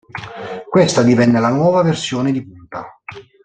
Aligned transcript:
Questa 0.67 1.03
divenne 1.03 1.39
la 1.39 1.49
nuova 1.51 1.83
versione 1.83 2.31
di 2.31 2.43
punta. 2.43 2.99